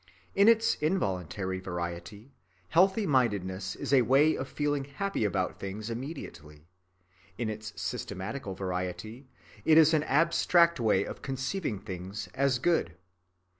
In 0.33 0.47
its 0.47 0.73
involuntary 0.81 1.59
variety, 1.59 2.31
healthy‐ 2.73 3.05
mindedness 3.05 3.75
is 3.75 3.93
a 3.93 4.01
way 4.01 4.33
of 4.35 4.47
feeling 4.47 4.85
happy 4.85 5.23
about 5.23 5.59
things 5.59 5.91
immediately. 5.91 6.65
In 7.37 7.51
its 7.51 7.71
systematical 7.79 8.55
variety, 8.55 9.27
it 9.63 9.77
is 9.77 9.93
an 9.93 10.01
abstract 10.05 10.79
way 10.79 11.03
of 11.03 11.21
conceiving 11.21 11.77
things 11.79 12.29
as 12.33 12.57
good. 12.57 12.95